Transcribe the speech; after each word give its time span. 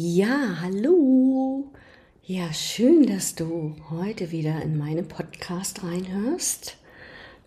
Ja, 0.00 0.58
hallo. 0.60 1.72
Ja, 2.22 2.52
schön, 2.52 3.04
dass 3.06 3.34
du 3.34 3.74
heute 3.90 4.30
wieder 4.30 4.62
in 4.62 4.78
meinen 4.78 5.08
Podcast 5.08 5.82
reinhörst. 5.82 6.76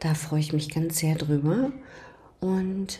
Da 0.01 0.15
freue 0.15 0.41
ich 0.41 0.51
mich 0.51 0.69
ganz 0.69 0.99
sehr 0.99 1.15
drüber. 1.15 1.71
Und 2.41 2.99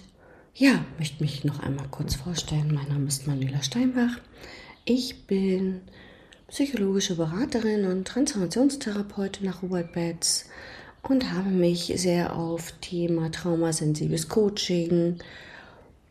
ja, 0.56 0.86
möchte 0.98 1.22
mich 1.22 1.44
noch 1.44 1.60
einmal 1.60 1.90
kurz 1.90 2.16
vorstellen. 2.16 2.74
Mein 2.74 2.88
Name 2.88 3.08
ist 3.10 3.28
Manuela 3.28 3.62
Steinbach. 3.62 4.22
Ich 4.86 5.28
bin 5.28 5.82
psychologische 6.48 7.18
Beraterin 7.18 7.88
und 7.88 8.08
Transformationstherapeutin 8.08 9.48
nach 9.48 9.64
Robert 9.64 9.92
Betz 9.92 10.46
und 11.04 11.34
habe 11.34 11.50
mich 11.50 11.92
sehr 11.98 12.38
auf 12.38 12.72
Thema 12.80 13.30
traumasensibles 13.30 14.30
Coaching, 14.30 15.18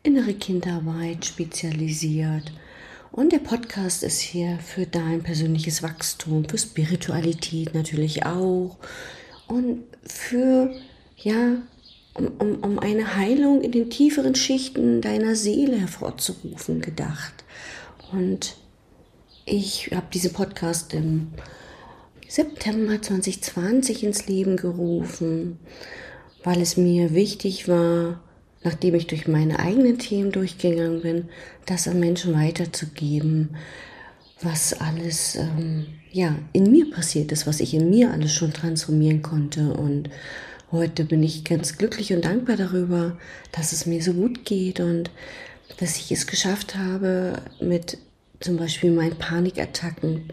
innere 0.03 0.35
Kindarbeit 0.35 1.25
spezialisiert 1.25 2.51
und 3.11 3.31
der 3.31 3.39
Podcast 3.39 4.03
ist 4.03 4.21
hier 4.21 4.57
für 4.59 4.85
dein 4.85 5.21
persönliches 5.21 5.83
Wachstum, 5.83 6.47
für 6.47 6.57
Spiritualität 6.57 7.73
natürlich 7.73 8.25
auch 8.25 8.77
und 9.47 9.83
für, 10.05 10.73
ja, 11.17 11.57
um, 12.13 12.27
um, 12.39 12.55
um 12.63 12.79
eine 12.79 13.15
Heilung 13.15 13.61
in 13.61 13.71
den 13.71 13.89
tieferen 13.89 14.35
Schichten 14.35 15.01
deiner 15.01 15.35
Seele 15.35 15.77
hervorzurufen 15.77 16.81
gedacht. 16.81 17.43
Und 18.11 18.55
ich 19.45 19.91
habe 19.93 20.07
diesen 20.13 20.33
Podcast 20.33 20.93
im 20.93 21.27
September 22.27 23.01
2020 23.01 24.03
ins 24.03 24.27
Leben 24.27 24.55
gerufen, 24.55 25.59
weil 26.43 26.61
es 26.61 26.77
mir 26.77 27.13
wichtig 27.13 27.67
war, 27.67 28.21
nachdem 28.63 28.95
ich 28.95 29.07
durch 29.07 29.27
meine 29.27 29.59
eigenen 29.59 29.97
Themen 29.97 30.31
durchgegangen 30.31 31.01
bin, 31.01 31.29
das 31.65 31.87
an 31.87 31.99
Menschen 31.99 32.33
weiterzugeben, 32.33 33.55
was 34.41 34.73
alles 34.73 35.35
ähm, 35.35 35.87
ja 36.11 36.35
in 36.53 36.71
mir 36.71 36.89
passiert 36.89 37.31
ist, 37.31 37.47
was 37.47 37.59
ich 37.59 37.73
in 37.73 37.89
mir 37.89 38.11
alles 38.11 38.33
schon 38.33 38.53
transformieren 38.53 39.21
konnte. 39.21 39.73
Und 39.73 40.09
heute 40.71 41.05
bin 41.05 41.23
ich 41.23 41.43
ganz 41.43 41.77
glücklich 41.77 42.13
und 42.13 42.25
dankbar 42.25 42.57
darüber, 42.57 43.17
dass 43.51 43.71
es 43.71 43.85
mir 43.85 44.01
so 44.01 44.13
gut 44.13 44.45
geht 44.45 44.79
und 44.79 45.09
dass 45.77 45.97
ich 45.97 46.11
es 46.11 46.27
geschafft 46.27 46.75
habe, 46.75 47.41
mit 47.59 47.97
zum 48.39 48.57
Beispiel 48.57 48.91
meinen 48.91 49.17
Panikattacken 49.17 50.23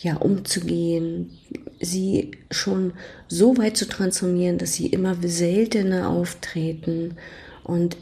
ja, 0.00 0.16
umzugehen, 0.16 1.30
sie 1.80 2.32
schon 2.50 2.92
so 3.26 3.56
weit 3.56 3.76
zu 3.76 3.86
transformieren, 3.88 4.58
dass 4.58 4.74
sie 4.74 4.86
immer 4.86 5.16
seltener 5.22 6.08
auftreten. 6.08 7.16
Und 7.64 7.96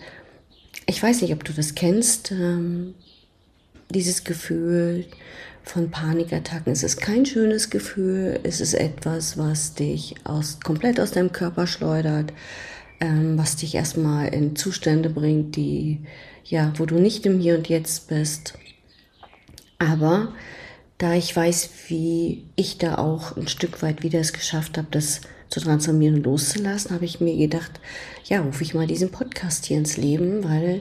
ich 0.86 1.02
weiß 1.02 1.22
nicht, 1.22 1.32
ob 1.32 1.44
du 1.44 1.52
das 1.52 1.74
kennst, 1.74 2.32
ähm, 2.32 2.94
dieses 3.90 4.24
Gefühl 4.24 5.06
von 5.62 5.90
Panikattacken. 5.90 6.72
Es 6.72 6.82
ist 6.82 7.00
kein 7.00 7.26
schönes 7.26 7.70
Gefühl, 7.70 8.40
es 8.42 8.60
ist 8.60 8.74
etwas, 8.74 9.38
was 9.38 9.74
dich 9.74 10.14
aus, 10.24 10.60
komplett 10.60 11.00
aus 11.00 11.12
deinem 11.12 11.32
Körper 11.32 11.66
schleudert, 11.66 12.32
ähm, 13.00 13.38
was 13.38 13.56
dich 13.56 13.74
erstmal 13.74 14.28
in 14.28 14.54
Zustände 14.54 15.10
bringt, 15.10 15.56
die, 15.56 16.00
ja, 16.44 16.72
wo 16.76 16.86
du 16.86 16.96
nicht 16.96 17.26
im 17.26 17.40
Hier 17.40 17.56
und 17.56 17.68
Jetzt 17.68 18.08
bist. 18.08 18.54
Aber 19.78 20.32
da 20.98 21.14
ich 21.14 21.34
weiß, 21.34 21.70
wie 21.88 22.44
ich 22.56 22.78
da 22.78 22.96
auch 22.96 23.36
ein 23.36 23.48
Stück 23.48 23.82
weit 23.82 24.02
wieder 24.02 24.20
es 24.20 24.32
geschafft 24.32 24.78
habe, 24.78 24.88
das 24.90 25.20
zu 25.48 25.60
transformieren 25.60 26.16
und 26.16 26.24
loszulassen, 26.24 26.92
habe 26.92 27.04
ich 27.04 27.20
mir 27.20 27.36
gedacht, 27.36 27.80
ja, 28.24 28.40
rufe 28.40 28.62
ich 28.62 28.74
mal 28.74 28.86
diesen 28.86 29.10
Podcast 29.10 29.66
hier 29.66 29.76
ins 29.76 29.96
Leben, 29.96 30.42
weil 30.42 30.80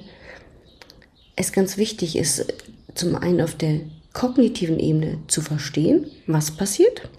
es 1.35 1.51
ganz 1.51 1.77
wichtig 1.77 2.15
ist, 2.15 2.45
zum 2.93 3.15
einen 3.15 3.41
auf 3.41 3.55
der 3.55 3.81
kognitiven 4.13 4.79
Ebene 4.79 5.19
zu 5.27 5.41
verstehen, 5.41 6.05
was 6.25 6.51
passiert 6.51 7.09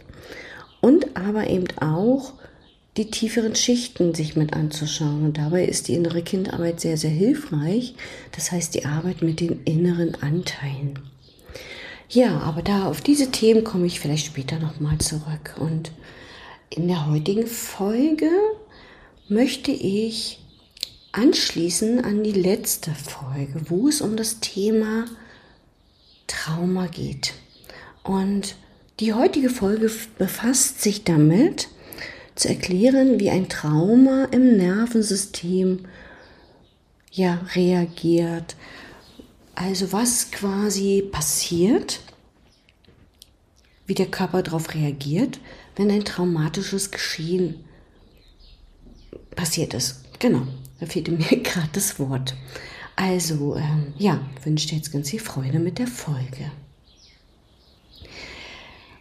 und 0.81 1.17
aber 1.17 1.49
eben 1.49 1.67
auch 1.79 2.33
die 2.97 3.11
tieferen 3.11 3.55
Schichten 3.55 4.15
sich 4.15 4.37
mit 4.37 4.55
anzuschauen. 4.55 5.27
Und 5.27 5.37
dabei 5.37 5.67
ist 5.67 5.89
die 5.89 5.95
innere 5.95 6.23
Kindarbeit 6.23 6.81
sehr, 6.81 6.97
sehr 6.97 7.11
hilfreich. 7.11 7.95
Das 8.33 8.53
heißt, 8.53 8.75
die 8.75 8.87
Arbeit 8.87 9.21
mit 9.21 9.41
den 9.41 9.63
inneren 9.65 10.15
Anteilen. 10.23 10.99
Ja, 12.09 12.41
aber 12.41 12.63
da 12.63 12.87
auf 12.87 13.01
diese 13.01 13.31
Themen 13.31 13.65
komme 13.65 13.87
ich 13.87 14.01
vielleicht 14.01 14.27
später 14.27 14.59
nochmal 14.59 14.99
zurück. 14.99 15.57
Und 15.59 15.91
in 16.71 16.89
der 16.89 17.07
heutigen 17.09 17.47
Folge 17.47 18.31
möchte 19.29 19.73
ich 19.73 20.41
anschließen 21.13 22.05
an 22.05 22.23
die 22.23 22.33
letzte 22.33 22.93
Folge, 22.93 23.63
wo 23.69 23.89
es 23.89 24.01
um 24.01 24.17
das 24.17 24.41
Thema 24.41 25.07
Trauma 26.27 26.87
geht. 26.87 27.35
Und 28.03 28.55
die 29.01 29.13
heutige 29.13 29.51
Folge 29.51 29.91
befasst 30.19 30.83
sich 30.83 31.05
damit, 31.05 31.69
zu 32.37 32.49
erklären, 32.49 33.19
wie 33.19 33.31
ein 33.31 33.49
Trauma 33.49 34.27
im 34.31 34.59
Nervensystem 34.59 35.87
ja 37.11 37.41
reagiert, 37.55 38.57
also 39.57 39.93
was 39.93 40.31
quasi 40.31 41.03
passiert, 41.11 42.01
wie 43.87 43.95
der 43.95 44.07
Körper 44.07 44.43
darauf 44.43 44.75
reagiert, 44.75 45.41
wenn 45.77 45.91
ein 45.91 46.05
traumatisches 46.05 46.91
Geschehen 46.91 47.65
passiert 49.35 49.75
ist. 49.75 50.05
Genau, 50.19 50.47
da 50.79 50.87
fehlte 50.87 51.11
mir 51.11 51.25
gerade 51.43 51.69
das 51.73 51.99
Wort. 51.99 52.35
Also, 52.97 53.57
ähm, 53.57 53.95
ja, 53.99 54.21
wünsche 54.45 54.69
dir 54.69 54.77
jetzt 54.77 54.93
ganz 54.93 55.11
viel 55.11 55.21
Freude 55.21 55.59
mit 55.59 55.79
der 55.79 55.87
Folge. 55.87 56.51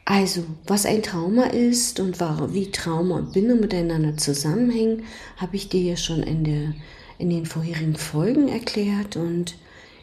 Also, 0.04 0.44
was 0.68 0.86
ein 0.86 1.02
Trauma 1.02 1.46
ist 1.46 2.00
und 2.00 2.20
wie 2.20 2.72
Trauma 2.72 3.16
und 3.18 3.34
Bindung 3.34 3.60
miteinander 3.60 4.18
zusammenhängen, 4.18 5.04
habe 5.38 5.56
ich 5.56 5.70
dir 5.70 5.82
ja 5.82 5.98
schon 5.98 6.24
in, 6.24 6.44
der, 6.44 6.74
in 7.18 7.30
den 7.30 7.46
vorherigen 7.46 7.96
Folgen 7.96 8.48
erklärt 8.48 9.16
und 9.16 9.56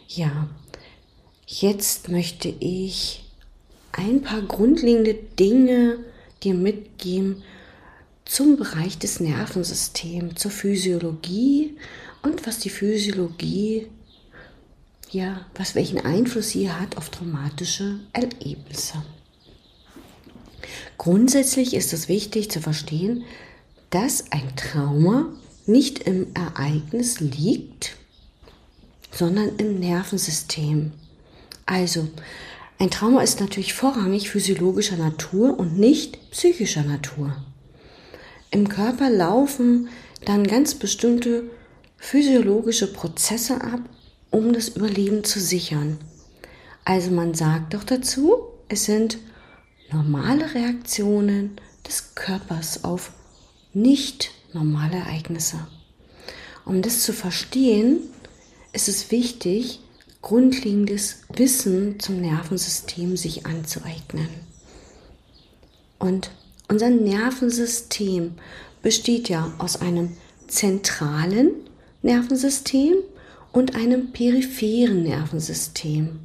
ja, 0.08 0.48
jetzt 1.46 2.08
möchte 2.08 2.48
ich 2.60 3.24
ein 3.92 4.22
paar 4.22 4.42
grundlegende 4.42 5.14
Dinge 5.14 5.98
dir 6.42 6.54
mitgeben 6.54 7.42
zum 8.24 8.56
Bereich 8.56 8.98
des 8.98 9.20
Nervensystems, 9.20 10.40
zur 10.40 10.50
Physiologie 10.50 11.76
und 12.22 12.46
was 12.46 12.58
die 12.58 12.70
Physiologie, 12.70 13.88
ja, 15.10 15.44
was 15.54 15.74
welchen 15.74 16.00
Einfluss 16.00 16.50
sie 16.50 16.70
hat 16.70 16.96
auf 16.96 17.10
traumatische 17.10 18.00
Erlebnisse. 18.12 19.02
Grundsätzlich 20.96 21.74
ist 21.74 21.92
es 21.92 22.08
wichtig 22.08 22.50
zu 22.50 22.60
verstehen, 22.60 23.24
dass 23.90 24.30
ein 24.30 24.56
Trauma 24.56 25.28
nicht 25.66 26.00
im 26.00 26.28
Ereignis 26.34 27.20
liegt, 27.20 27.96
sondern 29.12 29.56
im 29.56 29.78
Nervensystem. 29.78 30.92
Also, 31.66 32.08
ein 32.78 32.90
Trauma 32.90 33.22
ist 33.22 33.38
natürlich 33.38 33.74
vorrangig 33.74 34.30
physiologischer 34.30 34.96
Natur 34.96 35.58
und 35.58 35.78
nicht 35.78 36.30
psychischer 36.32 36.82
Natur. 36.82 37.36
Im 38.50 38.68
Körper 38.68 39.08
laufen 39.08 39.88
dann 40.24 40.46
ganz 40.46 40.74
bestimmte 40.74 41.44
physiologische 41.96 42.92
Prozesse 42.92 43.62
ab, 43.62 43.80
um 44.30 44.52
das 44.52 44.70
Überleben 44.70 45.22
zu 45.22 45.38
sichern. 45.38 45.98
Also 46.84 47.12
man 47.12 47.34
sagt 47.34 47.74
doch 47.74 47.84
dazu, 47.84 48.48
es 48.68 48.84
sind 48.84 49.18
normale 49.92 50.54
Reaktionen 50.54 51.52
des 51.86 52.14
Körpers 52.14 52.82
auf 52.82 53.12
nicht 53.72 54.32
normale 54.52 54.96
Ereignisse. 54.96 55.66
Um 56.64 56.82
das 56.82 57.02
zu 57.02 57.12
verstehen, 57.12 58.00
ist 58.72 58.88
es 58.88 59.10
wichtig, 59.10 59.80
grundlegendes 60.22 61.22
Wissen 61.34 61.98
zum 62.00 62.20
Nervensystem 62.20 63.16
sich 63.16 63.44
anzueignen. 63.46 64.28
Und 65.98 66.30
unser 66.68 66.90
Nervensystem 66.90 68.32
besteht 68.82 69.28
ja 69.28 69.52
aus 69.58 69.80
einem 69.80 70.16
zentralen 70.48 71.50
Nervensystem 72.02 72.94
und 73.52 73.74
einem 73.74 74.12
peripheren 74.12 75.02
Nervensystem. 75.02 76.20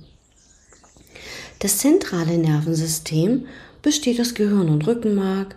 Das 1.59 1.79
zentrale 1.79 2.37
Nervensystem 2.37 3.45
besteht 3.81 4.21
aus 4.21 4.33
Gehirn 4.33 4.69
und 4.69 4.85
Rückenmark 4.87 5.55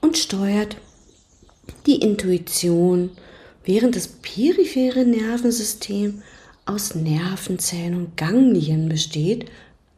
und 0.00 0.16
steuert 0.16 0.76
die 1.86 1.96
Intuition, 1.96 3.10
während 3.64 3.96
das 3.96 4.06
periphere 4.06 5.04
Nervensystem 5.04 6.22
aus 6.66 6.94
Nervenzellen 6.94 7.94
und 7.94 8.16
Ganglien 8.16 8.88
besteht, 8.88 9.50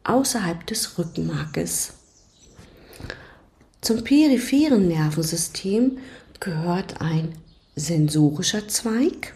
außerhalb 0.03 0.65
des 0.67 0.97
Rückenmarkes. 0.97 1.93
Zum 3.81 4.03
peripheren 4.03 4.87
Nervensystem 4.87 5.97
gehört 6.39 6.99
ein 7.01 7.33
sensorischer 7.75 8.67
Zweig 8.67 9.33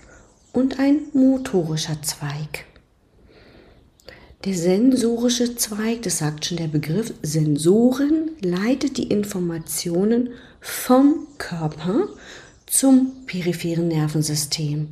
und 0.51 0.79
ein 0.79 1.03
motorischer 1.13 2.01
Zweig. 2.01 2.65
der 4.43 4.55
sensorische 4.55 5.55
Zweig, 5.55 6.01
das 6.01 6.17
sagt 6.17 6.45
schon 6.45 6.57
der 6.57 6.67
Begriff, 6.67 7.13
Sensoren 7.21 8.31
leitet 8.41 8.97
die 8.97 9.07
Informationen 9.09 10.31
vom 10.59 11.27
Körper 11.37 12.09
zum 12.71 13.25
peripheren 13.25 13.89
Nervensystem. 13.89 14.87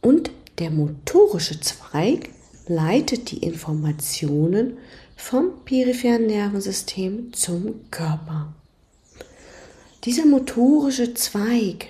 Und 0.00 0.30
der 0.58 0.70
motorische 0.70 1.60
Zweig 1.60 2.30
leitet 2.66 3.30
die 3.30 3.38
Informationen 3.38 4.78
vom 5.14 5.62
peripheren 5.66 6.26
Nervensystem 6.26 7.34
zum 7.34 7.90
Körper. 7.90 8.54
Dieser 10.04 10.24
motorische 10.24 11.12
Zweig 11.12 11.88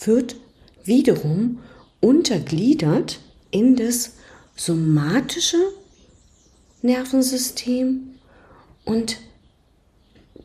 wird 0.00 0.36
wiederum 0.84 1.58
untergliedert 2.00 3.20
in 3.50 3.76
das 3.76 4.12
somatische 4.56 5.58
Nervensystem 6.80 8.14
und 8.86 9.18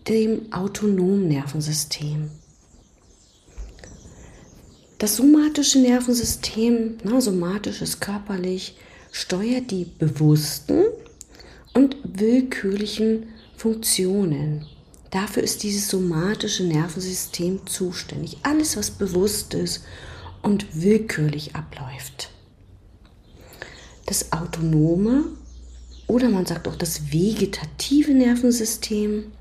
dem 0.10 0.52
autonomen 0.52 1.30
Nervensystem. 1.30 2.32
Das 5.00 5.16
somatische 5.16 5.80
Nervensystem, 5.80 6.98
na, 7.06 7.22
somatisch 7.22 7.82
ist 7.82 8.02
körperlich, 8.02 8.76
steuert 9.14 9.72
die 9.72 9.86
bewussten 9.86 10.84
und 11.74 11.96
willkürlichen 12.04 13.28
Funktionen. 13.56 14.66
Dafür 15.10 15.42
ist 15.42 15.64
dieses 15.64 15.88
somatische 15.88 16.66
Nervensystem 16.66 17.66
zuständig. 17.66 18.40
Alles, 18.44 18.76
was 18.76 18.92
bewusst 18.92 19.54
ist 19.54 19.86
und 20.42 20.66
willkürlich 20.74 21.56
abläuft. 21.56 22.32
Das 24.06 24.34
autonome 24.34 25.24
oder 26.08 26.28
man 26.28 26.46
sagt 26.46 26.68
auch 26.68 26.76
das 26.76 27.14
vegetative 27.14 28.12
Nervensystem 28.12 29.32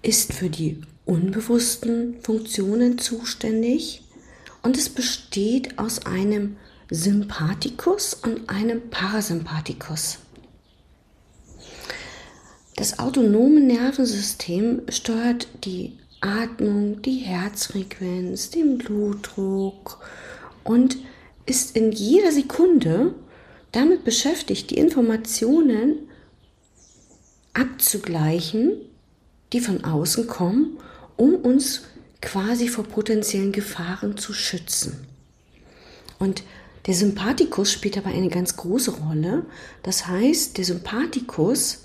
ist 0.00 0.32
für 0.32 0.48
die 0.48 0.80
unbewussten 1.10 2.18
Funktionen 2.22 2.98
zuständig 2.98 4.02
und 4.62 4.76
es 4.78 4.88
besteht 4.88 5.76
aus 5.76 6.06
einem 6.06 6.56
Sympathikus 6.88 8.14
und 8.14 8.48
einem 8.48 8.90
Parasympathikus. 8.90 10.18
Das 12.76 13.00
autonome 13.00 13.60
Nervensystem 13.60 14.82
steuert 14.88 15.48
die 15.64 15.98
Atmung, 16.20 17.02
die 17.02 17.18
Herzfrequenz, 17.18 18.50
den 18.50 18.78
Blutdruck 18.78 19.98
und 20.62 20.96
ist 21.44 21.76
in 21.76 21.90
jeder 21.90 22.30
Sekunde 22.30 23.14
damit 23.72 24.04
beschäftigt, 24.04 24.70
die 24.70 24.78
Informationen 24.78 26.08
abzugleichen, 27.52 28.72
die 29.52 29.60
von 29.60 29.82
außen 29.84 30.28
kommen, 30.28 30.78
um 31.20 31.34
uns 31.34 31.82
quasi 32.22 32.68
vor 32.68 32.84
potenziellen 32.84 33.52
Gefahren 33.52 34.16
zu 34.16 34.32
schützen. 34.32 35.06
Und 36.18 36.42
der 36.86 36.94
Sympathikus 36.94 37.70
spielt 37.70 37.98
dabei 37.98 38.14
eine 38.14 38.30
ganz 38.30 38.56
große 38.56 38.92
Rolle. 38.92 39.44
Das 39.82 40.06
heißt, 40.06 40.56
der 40.56 40.64
Sympathikus 40.64 41.84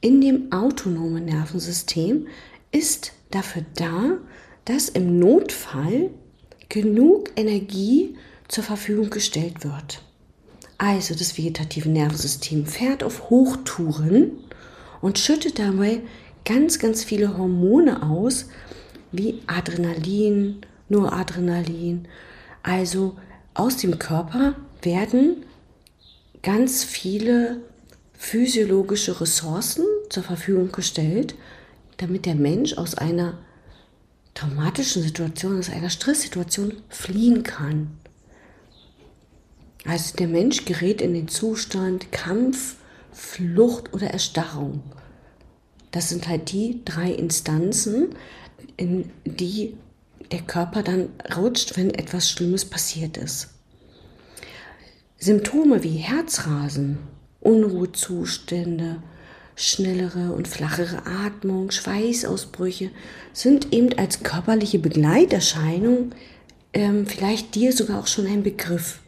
in 0.00 0.20
dem 0.20 0.50
autonomen 0.50 1.26
Nervensystem 1.26 2.26
ist 2.72 3.12
dafür 3.30 3.64
da, 3.76 4.18
dass 4.64 4.88
im 4.88 5.20
Notfall 5.20 6.10
genug 6.68 7.30
Energie 7.36 8.16
zur 8.48 8.64
Verfügung 8.64 9.08
gestellt 9.08 9.62
wird. 9.62 10.02
Also 10.78 11.14
das 11.14 11.38
vegetative 11.38 11.88
Nervensystem 11.88 12.66
fährt 12.66 13.04
auf 13.04 13.30
Hochtouren 13.30 14.32
und 15.00 15.20
schüttet 15.20 15.60
dabei 15.60 16.00
ganz, 16.48 16.78
ganz 16.78 17.04
viele 17.04 17.36
Hormone 17.36 18.02
aus, 18.02 18.46
wie 19.12 19.42
Adrenalin, 19.46 20.62
Noradrenalin. 20.88 22.08
Also 22.62 23.16
aus 23.52 23.76
dem 23.76 23.98
Körper 23.98 24.54
werden 24.80 25.44
ganz 26.42 26.84
viele 26.84 27.60
physiologische 28.14 29.20
Ressourcen 29.20 29.84
zur 30.08 30.22
Verfügung 30.22 30.72
gestellt, 30.72 31.34
damit 31.98 32.24
der 32.24 32.34
Mensch 32.34 32.78
aus 32.78 32.94
einer 32.94 33.36
traumatischen 34.32 35.02
Situation, 35.02 35.58
aus 35.58 35.68
einer 35.68 35.90
Stresssituation 35.90 36.72
fliehen 36.88 37.42
kann. 37.42 37.90
Also 39.84 40.16
der 40.16 40.28
Mensch 40.28 40.64
gerät 40.64 41.02
in 41.02 41.12
den 41.12 41.28
Zustand 41.28 42.10
Kampf, 42.10 42.76
Flucht 43.12 43.92
oder 43.92 44.08
Erstarrung. 44.08 44.82
Das 45.90 46.08
sind 46.08 46.28
halt 46.28 46.52
die 46.52 46.82
drei 46.84 47.10
Instanzen, 47.10 48.10
in 48.76 49.10
die 49.24 49.74
der 50.30 50.42
Körper 50.42 50.82
dann 50.82 51.08
rutscht, 51.36 51.76
wenn 51.76 51.90
etwas 51.90 52.30
Schlimmes 52.30 52.64
passiert 52.64 53.16
ist. 53.16 53.48
Symptome 55.18 55.82
wie 55.82 55.96
Herzrasen, 55.96 56.98
Unruhezustände, 57.40 59.02
schnellere 59.56 60.32
und 60.32 60.46
flachere 60.46 61.02
Atmung, 61.06 61.70
Schweißausbrüche 61.70 62.90
sind 63.32 63.72
eben 63.72 63.98
als 63.98 64.22
körperliche 64.22 64.78
Begleiterscheinung 64.78 66.12
ähm, 66.72 67.06
vielleicht 67.06 67.54
dir 67.54 67.72
sogar 67.72 68.00
auch 68.00 68.06
schon 68.06 68.26
ein 68.26 68.42
Begriff. 68.42 69.00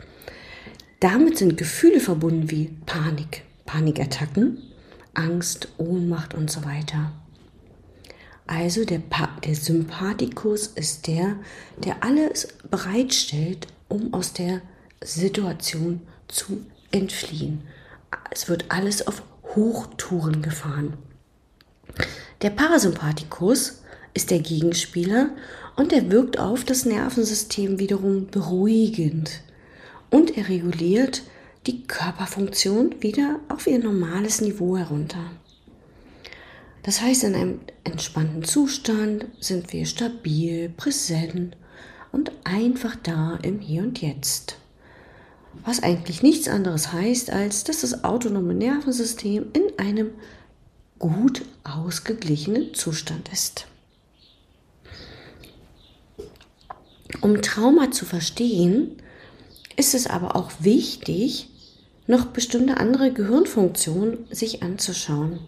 Damit 0.99 1.39
sind 1.39 1.57
Gefühle 1.57 2.01
verbunden 2.01 2.51
wie 2.51 2.71
Panik, 2.87 3.43
Panikattacken, 3.67 4.59
Angst, 5.15 5.69
Ohnmacht 5.79 6.35
und 6.35 6.51
so 6.51 6.65
weiter. 6.65 7.13
Also 8.47 8.85
der, 8.85 9.01
der 9.45 9.55
Sympathikus 9.55 10.67
ist 10.67 11.07
der, 11.07 11.37
der 11.79 12.03
alles 12.03 12.49
bereitstellt, 12.69 13.69
um 13.89 14.13
aus 14.13 14.33
der 14.33 14.61
Situation 15.03 16.01
zu 16.29 16.67
entfliehen. 16.91 17.63
Es 18.31 18.49
wird 18.49 18.65
alles 18.69 19.07
auf 19.07 19.23
Hochtouren 19.55 20.43
gefahren. 20.43 20.95
Der 22.43 22.51
Parasympathikus 22.51 23.83
ist 24.15 24.31
der 24.31 24.41
Gegenspieler 24.41 25.31
und 25.77 25.93
er 25.93 26.11
wirkt 26.11 26.39
auf 26.39 26.65
das 26.65 26.85
Nervensystem 26.85 27.79
wiederum 27.79 28.27
beruhigend 28.27 29.43
und 30.11 30.37
er 30.37 30.49
reguliert 30.49 31.23
die 31.67 31.83
Körperfunktion 31.85 33.03
wieder 33.03 33.41
auf 33.49 33.67
ihr 33.67 33.79
normales 33.79 34.41
Niveau 34.41 34.77
herunter. 34.77 35.31
Das 36.83 37.03
heißt, 37.03 37.25
in 37.25 37.35
einem 37.35 37.61
entspannten 37.85 38.43
Zustand 38.43 39.27
sind 39.41 39.73
wir 39.73 39.85
stabil, 39.85 40.71
präsent 40.71 41.57
und 42.13 42.33
einfach 42.45 42.97
da 42.97 43.39
im 43.43 43.61
Hier 43.61 43.83
und 43.83 44.01
Jetzt 44.01 44.57
was 45.65 45.83
eigentlich 45.83 46.23
nichts 46.23 46.49
anderes 46.49 46.93
heißt, 46.93 47.31
als 47.31 47.65
dass 47.65 47.81
das 47.81 48.05
autonome 48.05 48.55
Nervensystem 48.55 49.47
in 49.53 49.79
einem 49.79 50.11
gut 50.99 51.45
ausgeglichenen 51.65 52.75
Zustand 52.75 53.29
ist. 53.33 53.67
Um 57.21 57.43
Trauma 57.43 57.91
zu 57.91 58.05
verstehen, 58.05 58.97
ist 59.81 59.95
es 59.95 60.07
aber 60.07 60.37
auch 60.37 60.53
wichtig, 60.61 61.49
noch 62.07 62.27
bestimmte 62.27 62.77
andere 62.77 63.13
Gehirnfunktionen 63.13 64.27
sich 64.31 64.63
anzuschauen. 64.63 65.39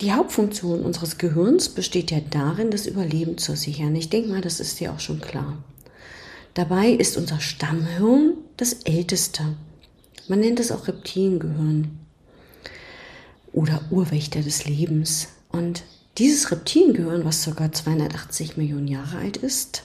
Die 0.00 0.12
Hauptfunktion 0.12 0.84
unseres 0.84 1.18
Gehirns 1.18 1.68
besteht 1.68 2.12
ja 2.12 2.20
darin, 2.30 2.70
das 2.70 2.86
Überleben 2.86 3.38
zu 3.38 3.56
sichern. 3.56 3.96
Ich 3.96 4.08
denke 4.08 4.28
mal, 4.28 4.40
das 4.40 4.60
ist 4.60 4.78
dir 4.78 4.92
auch 4.92 5.00
schon 5.00 5.20
klar. 5.20 5.64
Dabei 6.54 6.90
ist 6.90 7.16
unser 7.16 7.40
Stammhirn 7.40 8.34
das 8.56 8.74
älteste. 8.84 9.42
Man 10.28 10.38
nennt 10.38 10.60
es 10.60 10.70
auch 10.70 10.86
Reptiliengehirn 10.86 11.98
oder 13.52 13.80
Urwächter 13.90 14.42
des 14.42 14.64
Lebens. 14.64 15.26
Und 15.50 15.82
dieses 16.18 16.52
Reptiliengehirn, 16.52 17.24
was 17.24 17.44
ca. 17.44 17.72
280 17.72 18.56
Millionen 18.56 18.86
Jahre 18.86 19.18
alt 19.18 19.38
ist, 19.38 19.82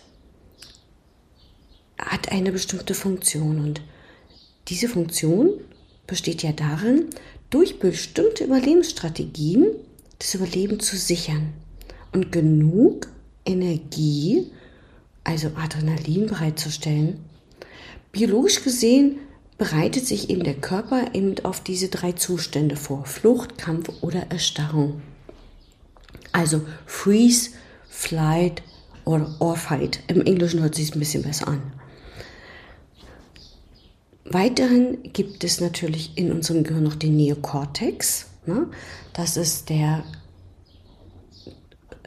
hat 2.01 2.31
eine 2.31 2.51
bestimmte 2.51 2.93
Funktion. 2.93 3.59
Und 3.59 3.81
diese 4.67 4.89
Funktion 4.89 5.51
besteht 6.07 6.43
ja 6.43 6.51
darin, 6.51 7.05
durch 7.49 7.79
bestimmte 7.79 8.45
Überlebensstrategien 8.45 9.67
das 10.19 10.35
Überleben 10.35 10.79
zu 10.79 10.97
sichern 10.97 11.53
und 12.11 12.31
genug 12.31 13.07
Energie 13.45 14.51
also 15.23 15.51
Adrenalin 15.55 16.27
bereitzustellen. 16.27 17.19
Biologisch 18.11 18.63
gesehen 18.63 19.19
bereitet 19.57 20.05
sich 20.07 20.29
eben 20.29 20.43
der 20.43 20.55
Körper 20.55 21.13
eben 21.13 21.35
auf 21.45 21.61
diese 21.61 21.89
drei 21.89 22.13
Zustände 22.13 22.75
vor. 22.75 23.05
Flucht, 23.05 23.57
Kampf 23.57 23.89
oder 24.01 24.31
Erstarrung. 24.31 25.01
Also 26.31 26.61
Freeze, 26.85 27.51
Flight 27.89 28.63
or, 29.05 29.35
or 29.39 29.55
Fight. 29.55 29.99
Im 30.07 30.21
Englischen 30.21 30.61
hört 30.61 30.75
sich 30.75 30.95
ein 30.95 30.99
bisschen 30.99 31.23
besser 31.23 31.47
an. 31.47 31.61
Weiterhin 34.25 34.99
gibt 35.13 35.43
es 35.43 35.61
natürlich 35.61 36.17
in 36.17 36.31
unserem 36.31 36.63
Gehirn 36.63 36.83
noch 36.83 36.95
den 36.95 37.15
Neokortex. 37.15 38.27
Ne? 38.45 38.67
Das 39.13 39.37
ist 39.37 39.69
der 39.69 40.03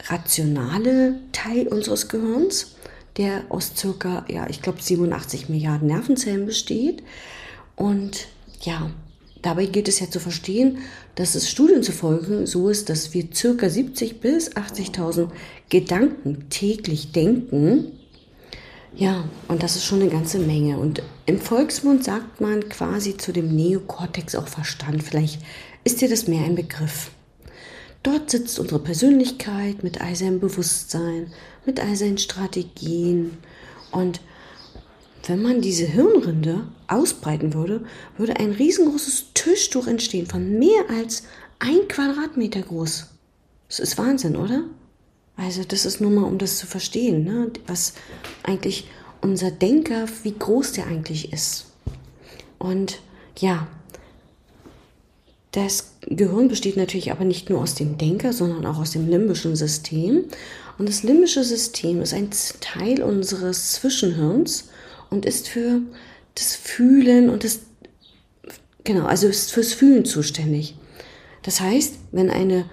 rationale 0.08 1.20
Teil 1.32 1.68
unseres 1.68 2.08
Gehirns, 2.08 2.74
der 3.16 3.44
aus 3.48 3.72
circa, 3.76 4.24
ja, 4.28 4.48
ich 4.48 4.60
glaube, 4.60 4.82
87 4.82 5.48
Milliarden 5.48 5.88
Nervenzellen 5.88 6.46
besteht. 6.46 7.02
Und 7.76 8.26
ja, 8.62 8.90
dabei 9.42 9.66
gilt 9.66 9.88
es 9.88 10.00
ja 10.00 10.10
zu 10.10 10.20
verstehen, 10.20 10.78
dass 11.14 11.34
es 11.34 11.48
Studien 11.48 11.82
zufolge 11.82 12.46
so 12.46 12.68
ist, 12.68 12.88
dass 12.88 13.14
wir 13.14 13.28
circa 13.32 13.68
70 13.68 14.20
bis 14.20 14.52
80.000 14.52 15.28
Gedanken 15.68 16.48
täglich 16.50 17.12
denken. 17.12 17.92
Ja, 18.96 19.24
und 19.48 19.62
das 19.62 19.74
ist 19.74 19.84
schon 19.84 20.00
eine 20.00 20.10
ganze 20.10 20.38
Menge. 20.38 20.78
Und 20.78 21.02
im 21.26 21.40
Volksmund 21.40 22.04
sagt 22.04 22.40
man 22.40 22.68
quasi 22.68 23.16
zu 23.16 23.32
dem 23.32 23.54
Neokortex 23.54 24.36
auch 24.36 24.46
Verstand. 24.46 25.02
Vielleicht 25.02 25.40
ist 25.82 26.00
dir 26.00 26.08
das 26.08 26.28
mehr 26.28 26.44
ein 26.44 26.54
Begriff. 26.54 27.10
Dort 28.04 28.30
sitzt 28.30 28.58
unsere 28.58 28.78
Persönlichkeit 28.78 29.82
mit 29.82 30.00
all 30.00 30.14
seinem 30.14 30.38
Bewusstsein, 30.38 31.32
mit 31.66 31.80
all 31.80 31.96
seinen 31.96 32.18
Strategien. 32.18 33.38
Und 33.90 34.20
wenn 35.26 35.42
man 35.42 35.60
diese 35.60 35.86
Hirnrinde 35.86 36.66
ausbreiten 36.86 37.54
würde, 37.54 37.84
würde 38.16 38.36
ein 38.36 38.52
riesengroßes 38.52 39.32
Tischtuch 39.34 39.86
entstehen 39.86 40.26
von 40.26 40.58
mehr 40.58 40.84
als 40.88 41.24
ein 41.58 41.88
Quadratmeter 41.88 42.60
groß. 42.60 43.06
Das 43.68 43.80
ist 43.80 43.98
Wahnsinn, 43.98 44.36
oder? 44.36 44.64
Also 45.36 45.64
das 45.64 45.84
ist 45.84 46.00
nur 46.00 46.10
mal, 46.10 46.24
um 46.24 46.38
das 46.38 46.58
zu 46.58 46.66
verstehen, 46.66 47.24
ne? 47.24 47.50
was 47.66 47.94
eigentlich 48.42 48.88
unser 49.20 49.50
Denker, 49.50 50.06
wie 50.22 50.32
groß 50.32 50.72
der 50.72 50.86
eigentlich 50.86 51.32
ist. 51.32 51.66
Und 52.58 53.00
ja, 53.38 53.66
das 55.50 55.92
Gehirn 56.02 56.48
besteht 56.48 56.76
natürlich 56.76 57.12
aber 57.12 57.24
nicht 57.24 57.48
nur 57.48 57.60
aus 57.60 57.74
dem 57.74 57.96
Denker, 57.96 58.32
sondern 58.32 58.66
auch 58.66 58.78
aus 58.78 58.90
dem 58.90 59.08
limbischen 59.08 59.54
System. 59.56 60.24
Und 60.78 60.88
das 60.88 61.02
limbische 61.02 61.44
System 61.44 62.02
ist 62.02 62.12
ein 62.12 62.30
Teil 62.60 63.02
unseres 63.02 63.72
Zwischenhirns 63.72 64.68
und 65.10 65.24
ist 65.24 65.48
für 65.48 65.80
das 66.34 66.56
Fühlen 66.56 67.30
und 67.30 67.44
das, 67.44 67.60
genau, 68.82 69.06
also 69.06 69.28
ist 69.28 69.52
fürs 69.52 69.72
Fühlen 69.72 70.04
zuständig. 70.04 70.74
Das 71.42 71.60
heißt, 71.60 71.94
wenn 72.10 72.30
eine 72.30 72.64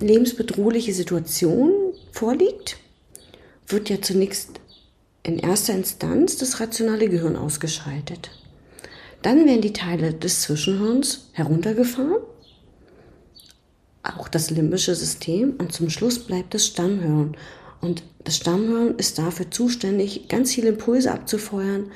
lebensbedrohliche 0.00 0.92
Situation 0.92 1.72
vorliegt, 2.12 2.76
wird 3.66 3.88
ja 3.88 4.00
zunächst 4.00 4.60
in 5.22 5.38
erster 5.38 5.74
Instanz 5.74 6.36
das 6.36 6.60
rationale 6.60 7.08
Gehirn 7.08 7.36
ausgeschaltet. 7.36 8.30
Dann 9.22 9.46
werden 9.46 9.60
die 9.60 9.72
Teile 9.72 10.14
des 10.14 10.42
Zwischenhirns 10.42 11.28
heruntergefahren, 11.32 12.22
auch 14.02 14.28
das 14.28 14.50
limbische 14.50 14.94
System 14.94 15.54
und 15.58 15.72
zum 15.72 15.90
Schluss 15.90 16.20
bleibt 16.20 16.54
das 16.54 16.66
Stammhirn. 16.66 17.36
Und 17.82 18.02
das 18.24 18.36
Stammhirn 18.36 18.94
ist 18.96 19.18
dafür 19.18 19.50
zuständig, 19.50 20.28
ganz 20.28 20.54
viele 20.54 20.70
Impulse 20.70 21.12
abzufeuern, 21.12 21.90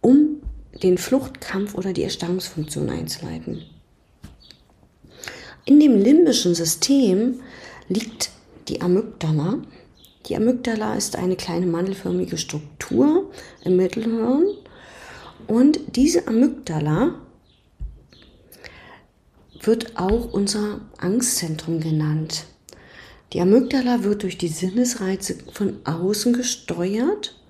um 0.00 0.42
den 0.82 0.98
Fluchtkampf 0.98 1.74
oder 1.74 1.92
die 1.92 2.02
Erstarrungsfunktion 2.02 2.90
einzuleiten. 2.90 3.62
In 5.68 5.80
dem 5.80 5.98
limbischen 5.98 6.54
System 6.54 7.40
liegt 7.88 8.30
die 8.68 8.80
Amygdala. 8.82 9.58
Die 10.26 10.36
Amygdala 10.36 10.94
ist 10.94 11.16
eine 11.16 11.34
kleine 11.34 11.66
mandelförmige 11.66 12.38
Struktur 12.38 13.32
im 13.64 13.74
Mittelhirn 13.76 14.46
und 15.48 15.80
diese 15.96 16.28
Amygdala 16.28 17.16
wird 19.60 19.98
auch 19.98 20.32
unser 20.32 20.82
Angstzentrum 20.98 21.80
genannt. 21.80 22.44
Die 23.32 23.40
Amygdala 23.40 24.04
wird 24.04 24.22
durch 24.22 24.38
die 24.38 24.46
Sinnesreize 24.46 25.36
von 25.52 25.78
außen 25.84 26.32
gesteuert 26.32 27.40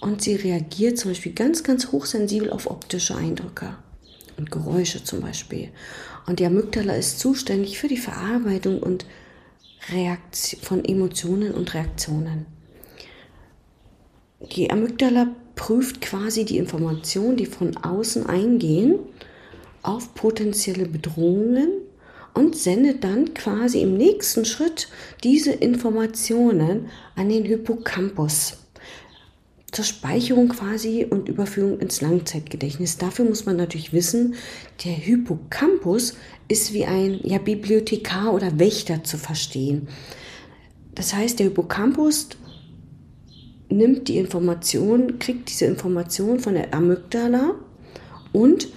und 0.00 0.22
sie 0.22 0.36
reagiert 0.36 0.96
zum 0.96 1.10
Beispiel 1.10 1.32
ganz, 1.32 1.64
ganz 1.64 1.92
hochsensibel 1.92 2.50
auf 2.50 2.70
optische 2.70 3.14
Eindrücke 3.14 3.76
und 4.38 4.50
Geräusche 4.50 5.04
zum 5.04 5.20
Beispiel. 5.20 5.70
Und 6.26 6.40
die 6.40 6.46
Amygdala 6.46 6.94
ist 6.94 7.18
zuständig 7.18 7.78
für 7.78 7.88
die 7.88 7.96
Verarbeitung 7.96 8.80
und 8.82 9.06
Reaktion 9.90 10.60
von 10.62 10.84
Emotionen 10.84 11.52
und 11.52 11.74
Reaktionen. 11.74 12.46
Die 14.56 14.70
Amygdala 14.70 15.28
prüft 15.56 16.00
quasi 16.00 16.44
die 16.44 16.58
Informationen, 16.58 17.36
die 17.36 17.46
von 17.46 17.76
außen 17.76 18.26
eingehen, 18.26 18.98
auf 19.82 20.14
potenzielle 20.14 20.86
Bedrohungen 20.86 21.70
und 22.34 22.56
sendet 22.56 23.02
dann 23.02 23.34
quasi 23.34 23.82
im 23.82 23.96
nächsten 23.96 24.44
Schritt 24.44 24.88
diese 25.24 25.52
Informationen 25.52 26.88
an 27.16 27.28
den 27.28 27.44
Hippocampus 27.44 28.58
zur 29.70 29.84
Speicherung 29.84 30.48
quasi 30.48 31.06
und 31.08 31.28
Überführung 31.28 31.78
ins 31.78 32.00
Langzeitgedächtnis. 32.00 32.96
Dafür 32.96 33.26
muss 33.26 33.44
man 33.44 33.56
natürlich 33.56 33.92
wissen, 33.92 34.34
der 34.84 34.92
Hippocampus 34.92 36.14
ist 36.48 36.72
wie 36.72 36.86
ein 36.86 37.20
ja, 37.22 37.38
Bibliothekar 37.38 38.32
oder 38.32 38.58
Wächter 38.58 39.04
zu 39.04 39.18
verstehen. 39.18 39.88
Das 40.94 41.12
heißt, 41.12 41.38
der 41.38 41.46
Hippocampus 41.46 42.28
nimmt 43.68 44.08
die 44.08 44.16
Information, 44.16 45.18
kriegt 45.18 45.50
diese 45.50 45.66
Information 45.66 46.40
von 46.40 46.54
der 46.54 46.72
Amygdala 46.72 47.54
und 48.32 48.68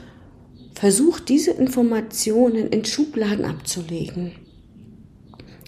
versucht 0.74 1.29
diese 1.29 1.51
Informationen 1.51 2.67
in 2.67 2.83
Schubladen 2.83 3.45
abzulegen. 3.45 4.33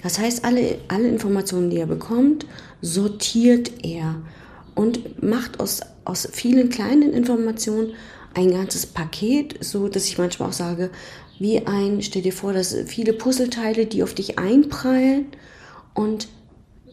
Das 0.02 0.20
heißt, 0.20 0.44
alle, 0.44 0.80
alle 0.90 1.08
Informationen, 1.08 1.70
die 1.70 1.78
er 1.78 1.86
bekommt, 1.86 2.46
sortiert 2.82 3.72
er 3.86 4.22
und 4.76 5.22
macht 5.22 5.60
aus, 5.60 5.82
aus 6.06 6.28
vielen 6.32 6.70
kleinen 6.70 7.14
Informationen 7.14 7.94
ein 8.34 8.52
ganzes 8.52 8.86
Paket, 8.86 9.64
so 9.64 9.88
dass 9.88 10.06
ich 10.06 10.18
manchmal 10.18 10.50
auch 10.50 10.54
sage, 10.54 10.90
wie 11.40 11.66
ein, 11.66 12.02
stell 12.02 12.22
dir 12.22 12.34
vor, 12.34 12.54
dass 12.54 12.76
viele 12.88 13.14
Puzzleteile, 13.14 13.86
die 13.86 14.04
auf 14.04 14.14
dich 14.14 14.40
einprallen 14.40 15.28
und 15.94 16.28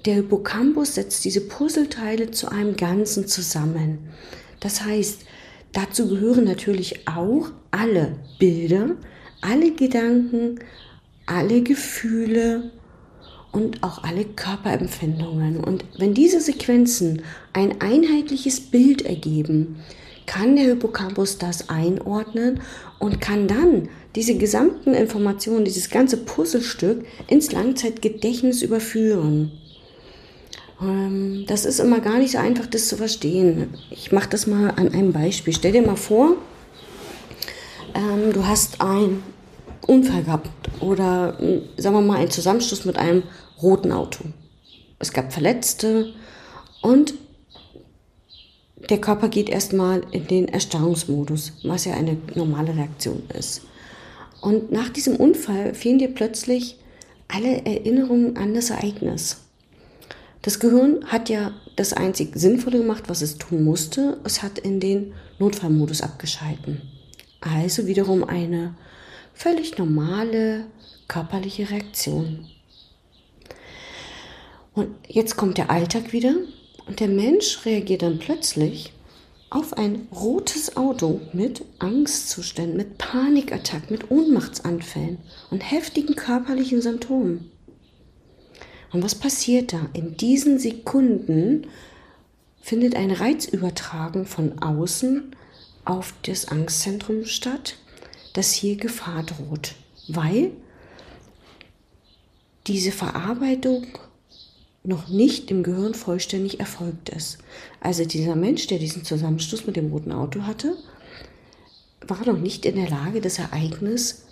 der 0.06 0.14
Hippocampus 0.14 0.94
setzt 0.94 1.24
diese 1.24 1.42
Puzzleteile 1.42 2.30
zu 2.30 2.50
einem 2.50 2.76
Ganzen 2.76 3.26
zusammen. 3.26 3.98
Das 4.60 4.82
heißt, 4.82 5.22
dazu 5.72 6.08
gehören 6.08 6.44
natürlich 6.44 7.06
auch 7.06 7.50
alle 7.70 8.16
Bilder, 8.38 8.96
alle 9.42 9.72
Gedanken, 9.72 10.58
alle 11.26 11.62
Gefühle 11.62 12.70
und 13.52 13.82
auch 13.82 14.02
alle 14.04 14.24
Körperempfindungen. 14.24 15.62
Und 15.62 15.84
wenn 15.98 16.14
diese 16.14 16.40
Sequenzen 16.40 17.22
ein 17.52 17.80
einheitliches 17.80 18.60
Bild 18.60 19.02
ergeben, 19.02 19.80
kann 20.26 20.56
der 20.56 20.66
Hippocampus 20.66 21.38
das 21.38 21.68
einordnen 21.68 22.60
und 22.98 23.20
kann 23.20 23.48
dann 23.48 23.88
diese 24.14 24.36
gesamten 24.36 24.94
Informationen, 24.94 25.64
dieses 25.64 25.90
ganze 25.90 26.18
Puzzlestück 26.18 27.04
ins 27.26 27.52
Langzeitgedächtnis 27.52 28.62
überführen. 28.62 29.52
Ähm, 30.80 31.44
das 31.46 31.64
ist 31.64 31.80
immer 31.80 32.00
gar 32.00 32.18
nicht 32.18 32.32
so 32.32 32.38
einfach, 32.38 32.66
das 32.66 32.88
zu 32.88 32.96
verstehen. 32.96 33.74
Ich 33.90 34.12
mache 34.12 34.28
das 34.28 34.46
mal 34.46 34.70
an 34.70 34.92
einem 34.92 35.12
Beispiel. 35.12 35.54
Stell 35.54 35.72
dir 35.72 35.82
mal 35.82 35.96
vor, 35.96 36.36
ähm, 37.94 38.32
du 38.32 38.46
hast 38.46 38.80
einen 38.80 39.22
Unfall 39.86 40.22
gehabt 40.22 40.59
oder 40.80 41.36
hm, 41.38 41.62
sagen 41.76 41.96
wir 41.96 42.02
mal 42.02 42.18
einen 42.18 42.30
Zusammenstoß 42.30 42.84
mit 42.84 42.96
einem 42.96 43.22
roten 43.62 43.92
Auto. 43.92 44.24
Es 44.98 45.12
gab 45.12 45.32
Verletzte 45.32 46.12
und 46.82 47.14
der 48.88 49.00
Körper 49.00 49.28
geht 49.28 49.48
erstmal 49.48 50.02
in 50.10 50.26
den 50.26 50.48
Erstarrungsmodus, 50.48 51.52
was 51.64 51.84
ja 51.84 51.94
eine 51.94 52.16
normale 52.34 52.74
Reaktion 52.74 53.22
ist. 53.38 53.62
Und 54.40 54.72
nach 54.72 54.88
diesem 54.88 55.16
Unfall 55.16 55.74
fehlen 55.74 55.98
dir 55.98 56.12
plötzlich 56.12 56.78
alle 57.28 57.64
Erinnerungen 57.64 58.36
an 58.36 58.54
das 58.54 58.70
Ereignis. 58.70 59.36
Das 60.42 60.58
Gehirn 60.58 61.04
hat 61.06 61.28
ja 61.28 61.52
das 61.76 61.92
einzig 61.92 62.30
Sinnvolle 62.34 62.78
gemacht, 62.78 63.04
was 63.08 63.20
es 63.20 63.36
tun 63.36 63.62
musste. 63.62 64.18
Es 64.24 64.42
hat 64.42 64.58
in 64.58 64.80
den 64.80 65.12
Notfallmodus 65.38 66.00
abgeschalten. 66.00 66.80
Also 67.40 67.86
wiederum 67.86 68.24
eine 68.24 68.74
völlig 69.34 69.78
normale 69.78 70.66
körperliche 71.08 71.70
Reaktion. 71.70 72.46
Und 74.74 74.94
jetzt 75.08 75.36
kommt 75.36 75.58
der 75.58 75.70
Alltag 75.70 76.12
wieder 76.12 76.34
und 76.86 77.00
der 77.00 77.08
Mensch 77.08 77.64
reagiert 77.64 78.02
dann 78.02 78.18
plötzlich 78.18 78.92
auf 79.50 79.76
ein 79.76 80.06
rotes 80.12 80.76
Auto 80.76 81.20
mit 81.32 81.64
Angstzuständen, 81.80 82.76
mit 82.76 82.98
Panikattacken, 82.98 83.90
mit 83.90 84.10
Ohnmachtsanfällen 84.10 85.18
und 85.50 85.60
heftigen 85.60 86.14
körperlichen 86.14 86.80
Symptomen. 86.80 87.50
Und 88.92 89.02
was 89.02 89.16
passiert 89.16 89.72
da? 89.72 89.88
In 89.92 90.16
diesen 90.16 90.58
Sekunden 90.58 91.66
findet 92.60 92.94
eine 92.94 93.18
Reizübertragung 93.18 94.26
von 94.26 94.58
außen 94.60 95.34
auf 95.84 96.14
das 96.22 96.48
Angstzentrum 96.48 97.24
statt, 97.24 97.76
dass 98.32 98.52
hier 98.52 98.76
Gefahr 98.76 99.22
droht, 99.22 99.74
weil 100.08 100.52
diese 102.66 102.92
Verarbeitung 102.92 103.86
noch 104.82 105.08
nicht 105.08 105.50
im 105.50 105.62
Gehirn 105.62 105.94
vollständig 105.94 106.60
erfolgt 106.60 107.10
ist. 107.10 107.38
Also 107.80 108.04
dieser 108.04 108.36
Mensch, 108.36 108.66
der 108.66 108.78
diesen 108.78 109.04
Zusammenstoß 109.04 109.66
mit 109.66 109.76
dem 109.76 109.90
roten 109.92 110.12
Auto 110.12 110.42
hatte, 110.42 110.76
war 112.06 112.24
noch 112.24 112.38
nicht 112.38 112.64
in 112.64 112.76
der 112.76 112.88
Lage, 112.88 113.20
das 113.20 113.38
Ereignis 113.38 114.24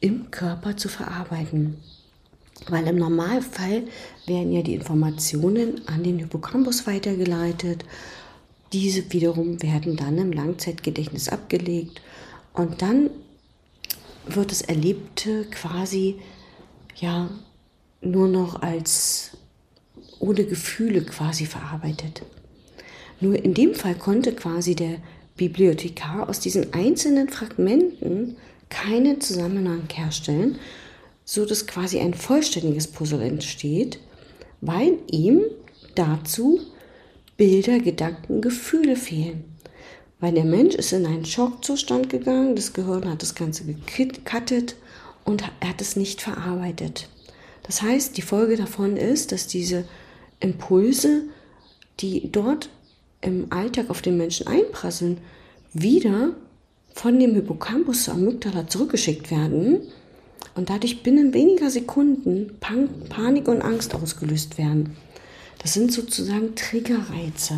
im 0.00 0.30
Körper 0.30 0.76
zu 0.76 0.88
verarbeiten. 0.88 1.78
Weil 2.68 2.86
im 2.86 2.96
Normalfall 2.96 3.84
werden 4.26 4.52
ja 4.52 4.62
die 4.62 4.74
Informationen 4.74 5.80
an 5.88 6.04
den 6.04 6.18
Hippocampus 6.18 6.86
weitergeleitet. 6.86 7.84
Diese 8.72 9.10
wiederum 9.12 9.62
werden 9.62 9.96
dann 9.96 10.18
im 10.18 10.32
Langzeitgedächtnis 10.32 11.28
abgelegt 11.28 12.00
und 12.52 12.82
dann 12.82 13.10
wird 14.26 14.50
das 14.50 14.62
Erlebte 14.62 15.44
quasi 15.50 16.16
ja 16.96 17.30
nur 18.00 18.28
noch 18.28 18.62
als 18.62 19.36
ohne 20.18 20.44
Gefühle 20.44 21.02
quasi 21.02 21.46
verarbeitet. 21.46 22.22
Nur 23.20 23.42
in 23.42 23.54
dem 23.54 23.74
Fall 23.74 23.94
konnte 23.94 24.32
quasi 24.32 24.74
der 24.74 24.98
Bibliothekar 25.36 26.28
aus 26.28 26.40
diesen 26.40 26.72
einzelnen 26.72 27.28
Fragmenten 27.28 28.36
keinen 28.68 29.20
Zusammenhang 29.20 29.88
herstellen, 29.92 30.58
so 31.24 31.44
dass 31.46 31.66
quasi 31.66 32.00
ein 32.00 32.14
vollständiges 32.14 32.88
Puzzle 32.88 33.22
entsteht, 33.22 33.98
weil 34.60 34.98
ihm 35.10 35.42
dazu 35.94 36.60
Bilder, 37.36 37.80
Gedanken, 37.80 38.40
Gefühle 38.40 38.96
fehlen. 38.96 39.44
Weil 40.20 40.34
der 40.34 40.44
Mensch 40.44 40.74
ist 40.74 40.92
in 40.92 41.06
einen 41.06 41.24
Schockzustand 41.24 42.08
gegangen, 42.08 42.56
das 42.56 42.72
Gehirn 42.72 43.10
hat 43.10 43.22
das 43.22 43.34
Ganze 43.34 43.64
gekattet 43.64 44.76
und 45.24 45.42
er 45.60 45.68
hat 45.68 45.80
es 45.80 45.96
nicht 45.96 46.22
verarbeitet. 46.22 47.08
Das 47.64 47.82
heißt, 47.82 48.16
die 48.16 48.22
Folge 48.22 48.56
davon 48.56 48.96
ist, 48.96 49.32
dass 49.32 49.46
diese 49.46 49.84
Impulse, 50.40 51.22
die 52.00 52.30
dort 52.30 52.68
im 53.20 53.46
Alltag 53.50 53.90
auf 53.90 54.02
den 54.02 54.16
Menschen 54.16 54.46
einprasseln, 54.46 55.18
wieder 55.72 56.34
von 56.94 57.18
dem 57.18 57.34
Hippocampus 57.34 58.04
zur 58.04 58.14
Amygdala 58.14 58.68
zurückgeschickt 58.68 59.30
werden 59.30 59.80
und 60.54 60.70
dadurch 60.70 61.02
binnen 61.02 61.34
weniger 61.34 61.70
Sekunden 61.70 62.56
Pan 62.60 62.88
Panik 63.08 63.48
und 63.48 63.62
Angst 63.62 63.94
ausgelöst 63.94 64.58
werden. 64.58 64.96
Das 65.64 65.72
sind 65.72 65.90
sozusagen 65.90 66.54
Triggerreize. 66.56 67.54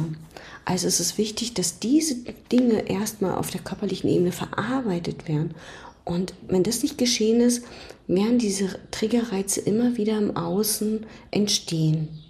Also 0.64 0.86
es 0.86 1.00
ist 1.00 1.18
wichtig, 1.18 1.54
dass 1.54 1.80
diese 1.80 2.14
Dinge 2.52 2.88
erstmal 2.88 3.34
auf 3.34 3.50
der 3.50 3.60
körperlichen 3.60 4.08
Ebene 4.08 4.30
verarbeitet 4.30 5.26
werden. 5.26 5.56
Und 6.04 6.32
wenn 6.46 6.62
das 6.62 6.84
nicht 6.84 6.98
geschehen 6.98 7.40
ist, 7.40 7.64
werden 8.06 8.38
diese 8.38 8.78
Triggerreize 8.92 9.60
immer 9.60 9.96
wieder 9.96 10.18
im 10.18 10.36
Außen 10.36 11.04
entstehen. 11.32 12.20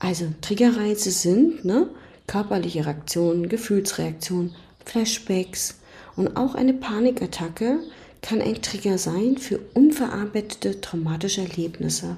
Also 0.00 0.32
Triggerreize 0.40 1.12
sind 1.12 1.64
ne, 1.64 1.88
körperliche 2.26 2.84
Reaktionen, 2.84 3.48
Gefühlsreaktionen, 3.48 4.52
Flashbacks 4.84 5.76
und 6.16 6.36
auch 6.36 6.56
eine 6.56 6.74
Panikattacke 6.74 7.78
kann 8.20 8.42
ein 8.42 8.60
Trigger 8.62 8.98
sein 8.98 9.38
für 9.38 9.60
unverarbeitete 9.74 10.80
traumatische 10.80 11.42
Erlebnisse. 11.42 12.16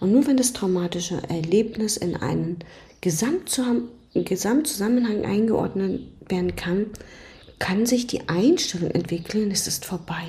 Und 0.00 0.12
nur 0.12 0.26
wenn 0.26 0.36
das 0.36 0.52
traumatische 0.52 1.22
Erlebnis 1.28 1.96
in 1.96 2.16
einen 2.16 2.58
Gesamtzusammenhang 3.00 5.24
eingeordnet 5.24 6.02
werden 6.28 6.56
kann, 6.56 6.86
kann 7.58 7.86
sich 7.86 8.06
die 8.06 8.28
Einstellung 8.28 8.90
entwickeln, 8.90 9.50
es 9.50 9.66
ist 9.66 9.86
vorbei. 9.86 10.24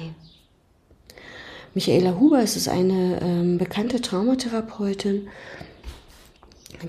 Michaela 1.74 2.18
Huber 2.20 2.42
ist 2.42 2.68
eine 2.68 3.20
ähm, 3.22 3.58
bekannte 3.58 4.02
Traumatherapeutin, 4.02 5.28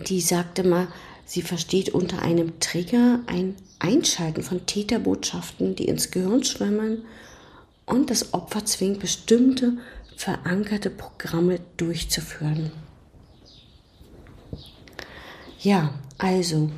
die 0.08 0.20
sagte 0.20 0.64
mal, 0.64 0.88
sie 1.24 1.42
versteht 1.42 1.90
unter 1.90 2.22
einem 2.22 2.58
Trigger 2.60 3.20
ein 3.26 3.56
Einschalten 3.80 4.42
von 4.42 4.66
Täterbotschaften, 4.66 5.76
die 5.76 5.86
ins 5.86 6.10
Gehirn 6.10 6.44
schwimmen 6.44 7.04
und 7.86 8.10
das 8.10 8.34
Opfer 8.34 8.64
zwingt, 8.64 9.00
bestimmte 9.00 9.74
verankerte 10.18 10.90
Programme 10.90 11.60
durchzuführen. 11.76 12.72
Ja, 15.60 15.94
also, 16.18 16.72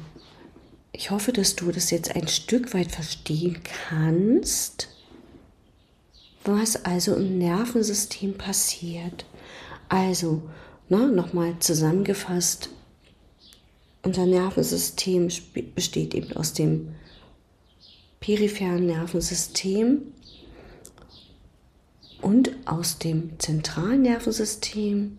ich 0.93 1.11
hoffe, 1.11 1.33
dass 1.33 1.57
du 1.57 1.73
das 1.73 1.91
jetzt 1.91 2.15
ein 2.15 2.29
Stück 2.29 2.75
weit 2.75 2.93
verstehen 2.93 3.59
kannst, 3.89 4.89
was 6.45 6.85
also 6.85 7.15
im 7.15 7.39
Nervensystem 7.39 8.37
passiert. 8.37 9.25
Also, 9.89 10.43
ne, 10.91 11.09
nochmal 11.09 11.59
zusammengefasst, 11.61 12.69
unser 14.03 14.27
Nervensystem 14.27 15.29
besteht 15.75 16.15
eben 16.15 16.37
aus 16.37 16.53
dem 16.53 16.95
peripheren 18.21 18.85
Nervensystem 18.85 20.03
und 22.23 22.51
aus 22.67 22.99
dem 22.99 23.39
zentralen 23.39 24.03
Nervensystem 24.03 25.19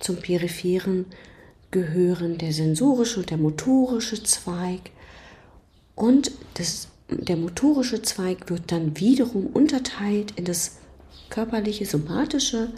zum 0.00 0.16
peripheren 0.16 1.06
gehören 1.70 2.38
der 2.38 2.52
sensorische 2.52 3.20
und 3.20 3.30
der 3.30 3.38
motorische 3.38 4.22
Zweig. 4.22 4.90
Und 5.94 6.30
das, 6.54 6.88
der 7.10 7.36
motorische 7.36 8.02
Zweig 8.02 8.48
wird 8.48 8.72
dann 8.72 8.98
wiederum 8.98 9.46
unterteilt 9.46 10.32
in 10.36 10.44
das 10.44 10.78
körperliche, 11.28 11.84
somatische 11.84 12.72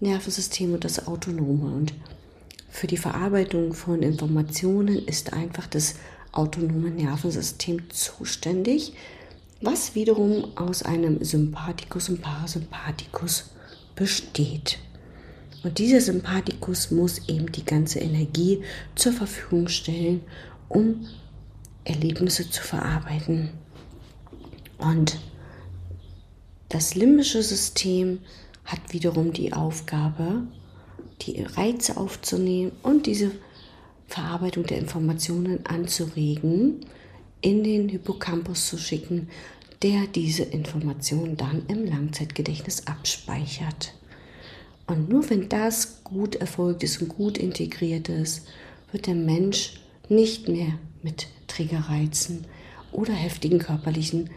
Nervensystem 0.00 0.72
und 0.74 0.84
das 0.84 1.06
autonome. 1.06 1.74
Und 1.74 1.92
für 2.68 2.86
die 2.86 2.96
Verarbeitung 2.96 3.74
von 3.74 4.02
Informationen 4.02 5.06
ist 5.06 5.32
einfach 5.32 5.66
das 5.66 5.94
autonome 6.32 6.90
Nervensystem 6.90 7.90
zuständig, 7.90 8.94
was 9.62 9.94
wiederum 9.94 10.56
aus 10.56 10.82
einem 10.82 11.22
Sympathikus 11.24 12.08
und 12.08 12.20
Parasympathikus 12.20 13.50
besteht. 13.94 14.78
Und 15.62 15.78
dieser 15.78 16.00
Sympathikus 16.00 16.90
muss 16.90 17.28
eben 17.28 17.50
die 17.52 17.64
ganze 17.64 18.00
Energie 18.00 18.62
zur 18.96 19.12
Verfügung 19.12 19.68
stellen, 19.68 20.22
um 20.68 21.06
Erlebnisse 21.84 22.50
zu 22.50 22.62
verarbeiten. 22.62 23.50
Und 24.78 25.18
das 26.68 26.96
limbische 26.96 27.42
System 27.42 28.18
hat 28.64 28.80
wiederum 28.90 29.32
die 29.32 29.52
Aufgabe, 29.52 30.42
die 31.22 31.42
Reize 31.42 31.96
aufzunehmen 31.96 32.72
und 32.82 33.06
diese 33.06 33.30
Verarbeitung 34.08 34.64
der 34.64 34.78
Informationen 34.78 35.64
anzuregen, 35.66 36.80
in 37.42 37.62
den 37.62 37.88
Hippocampus 37.88 38.68
zu 38.68 38.78
schicken, 38.78 39.28
der 39.82 40.06
diese 40.06 40.44
Informationen 40.44 41.36
dann 41.36 41.62
im 41.68 41.84
Langzeitgedächtnis 41.84 42.86
abspeichert. 42.86 43.94
Und 44.86 45.08
nur 45.08 45.28
wenn 45.28 45.48
das 45.48 46.02
gut 46.04 46.36
erfolgt 46.36 46.82
ist 46.82 47.02
und 47.02 47.08
gut 47.08 47.36
integriert 47.36 48.08
ist, 48.08 48.46
wird 48.92 49.06
der 49.06 49.14
Mensch 49.14 49.80
nicht 50.08 50.48
mehr 50.48 50.78
mit 51.02 51.26
Triggerreizen 51.48 52.46
oder 52.92 53.12
heftigen 53.12 53.58
körperlichen 53.58 54.30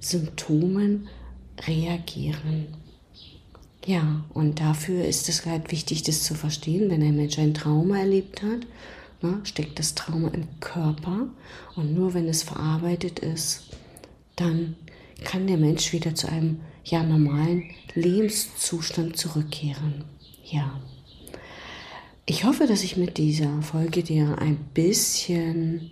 Symptomen 0.00 1.08
reagieren. 1.66 2.66
Ja, 3.84 4.24
und 4.32 4.60
dafür 4.60 5.04
ist 5.04 5.28
es 5.28 5.44
halt 5.44 5.72
wichtig, 5.72 6.02
das 6.04 6.22
zu 6.22 6.34
verstehen, 6.34 6.88
wenn 6.90 7.02
ein 7.02 7.16
Mensch 7.16 7.38
ein 7.38 7.54
Trauma 7.54 7.98
erlebt 7.98 8.42
hat, 8.42 8.66
ne, 9.22 9.40
steckt 9.44 9.78
das 9.78 9.94
Trauma 9.94 10.28
im 10.28 10.48
Körper 10.60 11.28
und 11.76 11.94
nur 11.94 12.14
wenn 12.14 12.28
es 12.28 12.42
verarbeitet 12.42 13.18
ist, 13.20 13.64
dann 14.36 14.76
kann 15.24 15.46
der 15.46 15.58
Mensch 15.58 15.92
wieder 15.92 16.14
zu 16.14 16.28
einem 16.28 16.60
ja 16.84 17.02
normalen 17.02 17.70
Lebenszustand 17.94 19.16
zurückkehren. 19.16 20.04
Ja. 20.44 20.80
Ich 22.26 22.44
hoffe, 22.44 22.66
dass 22.66 22.84
ich 22.84 22.96
mit 22.96 23.18
dieser 23.18 23.62
Folge 23.62 24.02
dir 24.02 24.38
ein 24.38 24.56
bisschen 24.74 25.90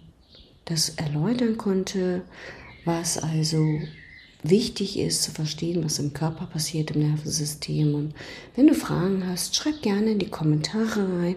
das 0.64 0.90
erläutern 0.90 1.56
konnte, 1.56 2.22
was 2.84 3.18
also 3.18 3.80
wichtig 4.42 4.98
ist 4.98 5.22
zu 5.22 5.32
verstehen, 5.32 5.84
was 5.84 5.98
im 5.98 6.12
Körper 6.12 6.46
passiert, 6.46 6.92
im 6.92 7.02
Nervensystem. 7.08 7.94
Und 7.94 8.14
wenn 8.56 8.68
du 8.68 8.74
Fragen 8.74 9.26
hast, 9.26 9.56
schreib 9.56 9.82
gerne 9.82 10.12
in 10.12 10.18
die 10.18 10.30
Kommentare 10.30 11.20
rein, 11.20 11.36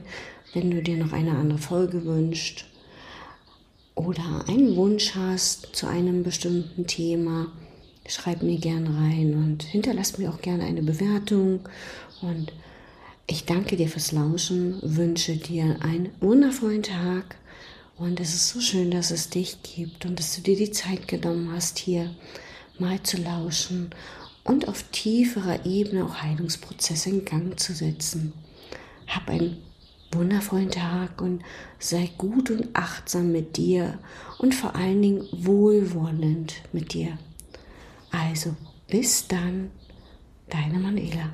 wenn 0.54 0.72
du 0.72 0.82
dir 0.82 0.98
noch 0.98 1.13
eine 1.13 1.32
andere 1.32 1.60
Folge 1.60 2.06
wünschst 2.06 2.66
oder 3.96 4.46
einen 4.48 4.76
Wunsch 4.76 5.16
hast 5.16 5.76
zu 5.76 5.88
einem 5.88 6.24
bestimmten 6.24 6.88
Thema. 6.88 7.48
Schreib 8.08 8.44
mir 8.44 8.58
gerne 8.58 8.89
rein 8.89 9.34
und 9.34 9.63
hinterlass 9.63 10.18
mir 10.18 10.30
auch 10.30 10.42
gerne 10.42 10.66
eine 10.66 10.82
Bewertung. 10.82 11.62
Und 12.22 12.52
ich 13.28 13.46
danke 13.46 13.78
dir 13.78 13.88
fürs 13.88 14.12
Lauschen, 14.12 14.80
wünsche 14.82 15.38
dir 15.38 15.78
einen 15.82 16.10
wundervollen 16.20 16.84
Tag 16.84 17.38
Und 17.98 18.20
es 18.20 18.34
ist 18.34 18.50
so 18.50 18.60
schön, 18.60 18.92
dass 18.92 19.12
es 19.12 19.30
dich 19.30 19.58
gibt 19.63 20.06
und 20.06 20.20
dass 20.20 20.36
du 20.36 20.42
dir 20.42 20.58
die 20.58 20.72
Zeit 20.72 21.08
genommen 21.08 21.52
hast, 21.54 21.78
hier 21.78 22.13
mal 22.80 23.02
zu 23.04 23.18
lauschen 23.18 23.92
und 24.44 24.68
auf 24.68 24.84
tieferer 24.92 25.66
Ebene 25.66 26.04
auch 26.06 26.16
Heilungsprozesse 26.16 27.10
in 27.10 27.26
Gang 27.26 27.60
zu 27.60 27.74
setzen. 27.74 28.34
Hab 29.08 29.30
einen 29.30 29.58
wundervollen 30.13 30.69
Tag 30.71 31.21
und 31.21 31.43
sei 31.80 32.10
gut 32.17 32.52
und 32.52 32.69
achtsam 32.73 33.32
mit 33.32 33.58
dir 33.58 33.99
und 34.38 34.54
vor 34.56 34.76
allen 34.76 35.02
Dingen 35.02 35.28
wohlwollend 35.32 36.62
mit 36.71 36.93
dir. 36.93 37.17
Also 38.12 38.56
bis 38.88 39.28
dann, 39.28 39.71
deine 40.49 40.80
Manuela. 40.80 41.32